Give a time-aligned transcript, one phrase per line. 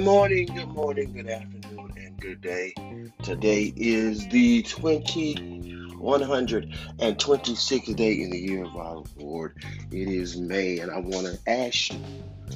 [0.00, 2.72] Good morning, good morning, good afternoon, and good day.
[3.22, 5.34] Today is the 20,
[6.00, 9.52] 126th day in the year of our Lord.
[9.92, 12.00] It is May, and I want to ask you,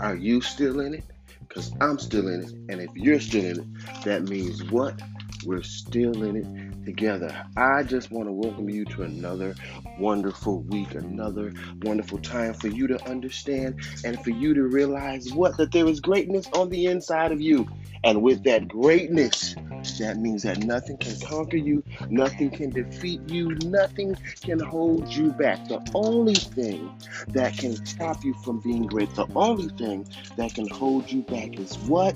[0.00, 1.04] are you still in it?
[1.46, 2.52] Because I'm still in it.
[2.68, 3.66] And if you're still in it,
[4.02, 5.00] that means what?
[5.44, 7.34] We're still in it together.
[7.56, 9.54] I just want to welcome you to another
[9.98, 15.56] wonderful week, another wonderful time for you to understand and for you to realize what?
[15.58, 17.68] That there is greatness on the inside of you.
[18.04, 19.54] And with that greatness,
[19.98, 25.32] that means that nothing can conquer you, nothing can defeat you, nothing can hold you
[25.32, 25.66] back.
[25.68, 26.90] The only thing
[27.28, 31.58] that can stop you from being great, the only thing that can hold you back
[31.58, 32.12] is what?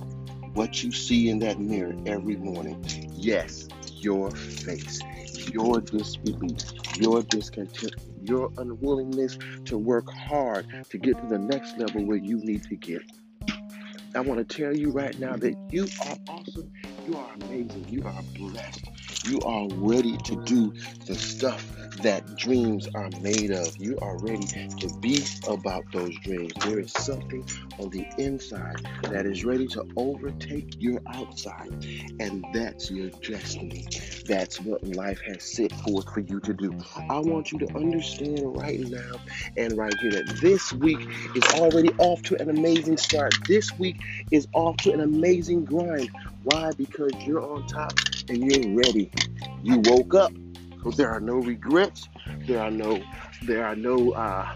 [0.54, 2.82] What you see in that mirror every morning.
[3.22, 3.68] Yes,
[4.00, 5.00] your face,
[5.52, 6.58] your disbelief,
[6.98, 12.38] your discontent, your unwillingness to work hard to get to the next level where you
[12.38, 13.02] need to get.
[14.16, 16.72] I want to tell you right now that you are awesome,
[17.06, 18.88] you are amazing, you are blessed,
[19.26, 20.72] you are ready to do
[21.06, 21.66] the stuff
[22.02, 23.76] that dreams are made of.
[23.78, 26.52] You are ready to be about those dreams.
[26.64, 27.44] There is something
[27.78, 31.68] on the inside that is ready to overtake your outside,
[32.20, 33.86] and that's your destiny.
[34.26, 36.78] That's what life has set forth for you to do.
[37.08, 39.20] I want you to understand right now
[39.56, 41.00] and right here that this week
[41.34, 43.34] is already off to an amazing start.
[43.46, 43.96] This week
[44.30, 46.10] is off to an amazing grind.
[46.42, 46.70] Why?
[46.76, 47.94] Because you're on top
[48.28, 49.10] and you're ready.
[49.62, 50.32] You woke up
[50.82, 52.08] So there are no regrets.
[52.46, 53.08] There are no
[53.42, 54.54] there are no uh,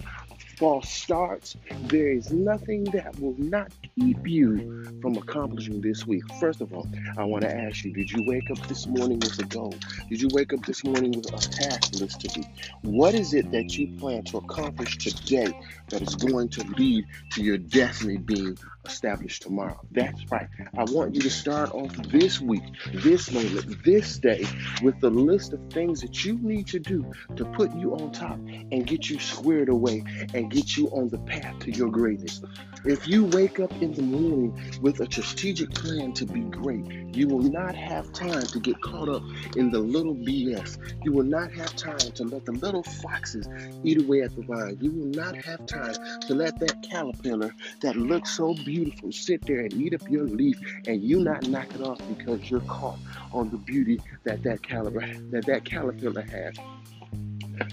[0.58, 1.56] false starts.
[1.82, 6.22] There is nothing that will not keep you from accomplishing this week.
[6.38, 9.38] First of all, I want to ask you did you wake up this morning with
[9.38, 9.74] a goal?
[10.08, 12.42] Did you wake up this morning with a task list to do?
[12.82, 15.52] What is it that you plan to accomplish today
[15.88, 19.80] that is going to lead to your destiny being established tomorrow?
[19.92, 20.48] That's right.
[20.76, 24.44] I want you to start off this week, this moment, this day
[24.82, 28.38] with the list of things that you need to do to put you on top
[28.72, 30.02] and get you squared away
[30.34, 32.42] and get you on the path to your greatness.
[32.84, 37.74] If you wake up morning with a strategic plan to be great, you will not
[37.74, 39.22] have time to get caught up
[39.56, 40.78] in the little BS.
[41.04, 43.48] You will not have time to let the little foxes
[43.84, 44.78] eat away at the vine.
[44.80, 49.60] You will not have time to let that caterpillar that looks so beautiful sit there
[49.60, 52.98] and eat up your leaf and you not knock it off because you're caught
[53.32, 56.56] on the beauty that that caliber that that caterpillar has.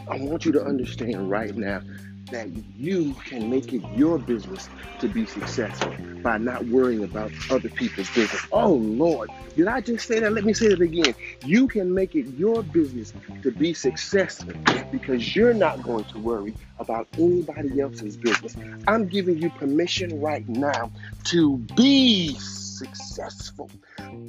[0.09, 1.81] I want you to understand right now
[2.31, 4.69] that you can make it your business
[4.99, 8.41] to be successful by not worrying about other people's business.
[8.51, 10.33] Oh Lord, did I just say that?
[10.33, 11.15] Let me say that again.
[11.43, 13.13] You can make it your business
[13.43, 14.53] to be successful
[14.91, 18.55] because you're not going to worry about anybody else's business.
[18.87, 20.91] I'm giving you permission right now
[21.25, 22.37] to be
[22.77, 23.69] successful,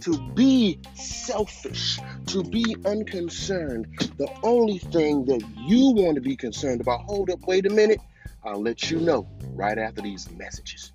[0.00, 3.86] to be selfish, to be unconcerned.
[4.18, 8.00] The only thing that you want to be concerned about, hold up, wait a minute,
[8.44, 10.92] I'll let you know right after these messages.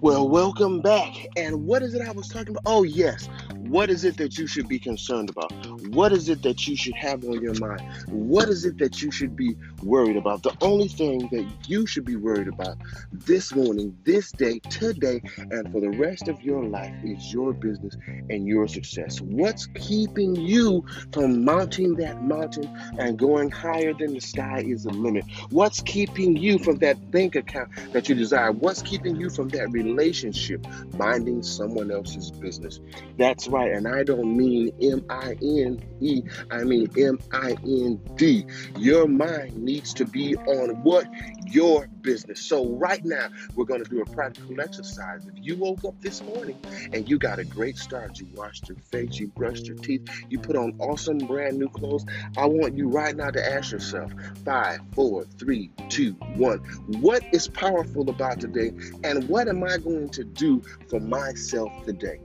[0.00, 1.14] Well, welcome back.
[1.36, 2.62] And what is it I was talking about?
[2.66, 3.28] Oh, yes.
[3.68, 5.52] What is it that you should be concerned about?
[5.90, 7.82] What is it that you should have on your mind?
[8.08, 10.42] What is it that you should be worried about?
[10.42, 12.76] The only thing that you should be worried about
[13.12, 17.96] this morning, this day, today, and for the rest of your life is your business
[18.30, 19.20] and your success.
[19.20, 24.90] What's keeping you from mounting that mountain and going higher than the sky is the
[24.90, 25.24] limit?
[25.50, 28.52] What's keeping you from that bank account that you desire?
[28.52, 32.80] What's keeping you from that relationship, minding someone else's business?
[33.16, 33.55] That's right.
[33.64, 38.46] And I don't mean M I N E, I mean M I N D.
[38.78, 41.06] Your mind needs to be on what?
[41.46, 42.40] Your business.
[42.40, 45.26] So, right now, we're going to do a practical exercise.
[45.26, 46.58] If you woke up this morning
[46.92, 50.38] and you got a great start, you washed your face, you brushed your teeth, you
[50.38, 52.04] put on awesome brand new clothes,
[52.36, 54.12] I want you right now to ask yourself
[54.44, 56.58] five, four, three, two, one.
[57.00, 58.72] What is powerful about today?
[59.04, 62.20] And what am I going to do for myself today?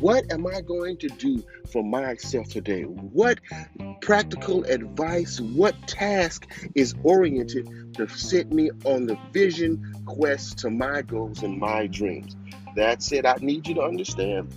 [0.00, 2.82] What am I going to do for myself today?
[2.82, 3.40] What
[4.00, 11.02] practical advice, what task is oriented to set me on the vision quest to my
[11.02, 12.36] goals and my dreams?
[12.74, 13.26] That's it.
[13.26, 14.52] I need you to understand.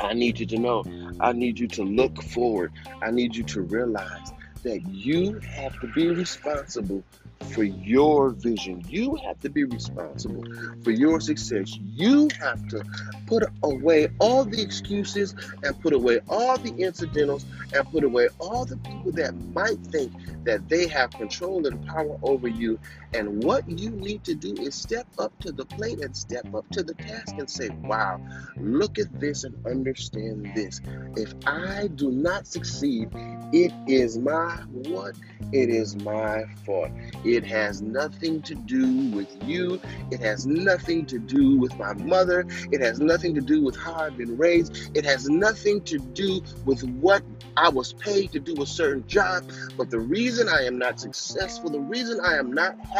[0.00, 0.84] I need you to know.
[1.20, 2.72] I need you to look forward.
[3.02, 4.32] I need you to realize
[4.62, 7.04] that you have to be responsible
[7.50, 8.84] for your vision.
[8.88, 10.44] You have to be responsible
[10.82, 11.76] for your success.
[11.80, 12.84] You have to
[13.26, 18.64] put away all the excuses and put away all the incidentals and put away all
[18.64, 20.12] the people that might think
[20.44, 22.78] that they have control and power over you.
[23.14, 26.68] And what you need to do is step up to the plate and step up
[26.72, 28.20] to the task and say, wow,
[28.56, 30.80] look at this and understand this.
[31.16, 33.08] If I do not succeed,
[33.52, 35.14] it is my what?
[35.52, 36.90] It is my fault.
[37.24, 39.80] It has nothing to do with you.
[40.10, 42.44] It has nothing to do with my mother.
[42.70, 44.94] It has nothing to do with how I've been raised.
[44.94, 47.22] It has nothing to do with what
[47.56, 49.50] I was paid to do a certain job.
[49.78, 52.97] But the reason I am not successful, the reason I am not happy,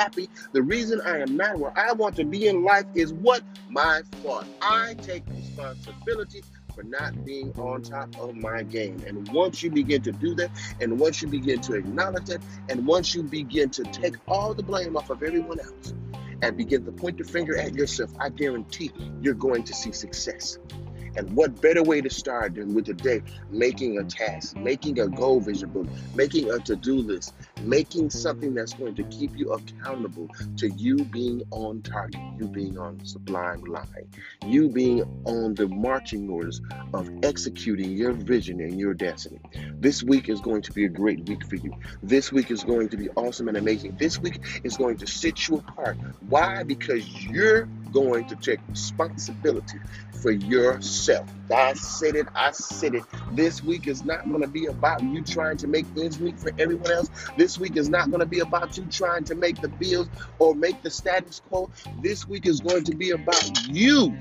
[0.52, 3.42] the reason I am not where I want to be in life is what?
[3.68, 4.46] My fault.
[4.62, 6.42] I take responsibility
[6.74, 9.02] for not being on top of my game.
[9.06, 10.50] And once you begin to do that,
[10.80, 14.62] and once you begin to acknowledge that, and once you begin to take all the
[14.62, 15.94] blame off of everyone else
[16.42, 20.58] and begin to point the finger at yourself, I guarantee you're going to see success.
[21.16, 25.40] And what better way to start than with today making a task, making a goal
[25.40, 30.28] vision book, making a to do list, making something that's going to keep you accountable
[30.56, 34.08] to you being on target, you being on sublime line,
[34.46, 36.60] you being on the marching orders
[36.92, 39.40] of executing your vision and your destiny.
[39.80, 41.74] This week is going to be a great week for you.
[42.02, 43.96] This week is going to be awesome and amazing.
[43.98, 45.96] This week is going to set you apart.
[46.28, 46.62] Why?
[46.62, 49.78] Because you're going to take responsibility
[50.22, 51.28] for yourself.
[51.54, 53.04] I said it, I said it.
[53.32, 56.52] This week is not going to be about you trying to make ends meet for
[56.58, 57.08] everyone else.
[57.36, 60.08] This week is not going to be about you trying to make the bills
[60.38, 61.70] or make the status quo.
[62.02, 64.16] This week is going to be about you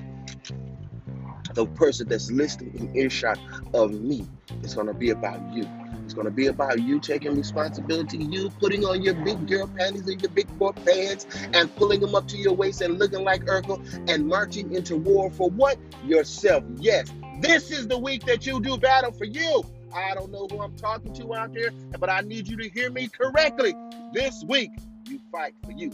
[1.54, 3.40] the person that's listening in earshot
[3.74, 4.28] of me.
[4.64, 5.68] It's going to be about you.
[6.06, 10.08] It's going to be about you taking responsibility, you putting on your big girl panties
[10.08, 13.44] and your big boy pants and pulling them up to your waist and looking like
[13.44, 15.78] Urkel and marching into war for what?
[16.06, 16.64] Yourself.
[16.78, 17.12] Yes,
[17.42, 19.64] this is the week that you do battle for you.
[19.94, 22.90] I don't know who I'm talking to out there, but I need you to hear
[22.90, 23.74] me correctly.
[24.14, 24.72] This week,
[25.10, 25.92] you fight for you.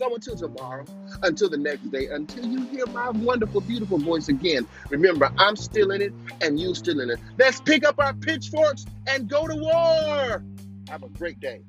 [0.00, 0.86] So until tomorrow,
[1.22, 5.90] until the next day, until you hear my wonderful, beautiful voice again, remember, I'm still
[5.90, 7.20] in it and you still in it.
[7.36, 10.42] Let's pick up our pitchforks and go to war.
[10.88, 11.60] Have a great day.